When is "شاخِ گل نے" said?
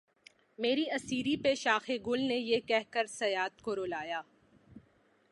1.55-2.37